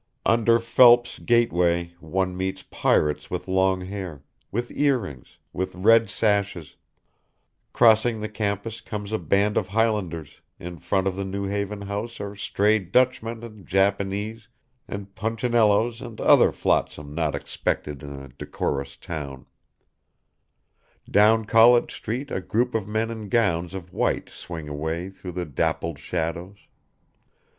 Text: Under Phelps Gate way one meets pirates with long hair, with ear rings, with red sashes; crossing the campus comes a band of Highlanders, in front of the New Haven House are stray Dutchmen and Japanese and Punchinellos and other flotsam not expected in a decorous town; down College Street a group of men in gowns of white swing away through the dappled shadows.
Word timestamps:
Under 0.25 0.57
Phelps 0.59 1.19
Gate 1.19 1.53
way 1.53 1.93
one 1.99 2.35
meets 2.35 2.63
pirates 2.63 3.29
with 3.29 3.47
long 3.47 3.81
hair, 3.81 4.23
with 4.51 4.71
ear 4.71 4.97
rings, 4.97 5.37
with 5.53 5.75
red 5.75 6.09
sashes; 6.09 6.75
crossing 7.71 8.19
the 8.19 8.27
campus 8.27 8.81
comes 8.81 9.11
a 9.11 9.19
band 9.19 9.57
of 9.57 9.67
Highlanders, 9.67 10.41
in 10.57 10.79
front 10.79 11.05
of 11.05 11.15
the 11.15 11.23
New 11.23 11.45
Haven 11.45 11.83
House 11.83 12.19
are 12.19 12.35
stray 12.35 12.79
Dutchmen 12.79 13.43
and 13.43 13.67
Japanese 13.67 14.47
and 14.87 15.13
Punchinellos 15.13 16.01
and 16.01 16.19
other 16.19 16.51
flotsam 16.51 17.13
not 17.13 17.35
expected 17.35 18.01
in 18.01 18.15
a 18.19 18.29
decorous 18.29 18.97
town; 18.97 19.45
down 21.11 21.45
College 21.45 21.93
Street 21.93 22.31
a 22.31 22.41
group 22.41 22.73
of 22.73 22.87
men 22.87 23.11
in 23.11 23.29
gowns 23.29 23.75
of 23.75 23.93
white 23.93 24.29
swing 24.31 24.67
away 24.67 25.11
through 25.11 25.33
the 25.33 25.45
dappled 25.45 25.99
shadows. 25.99 26.57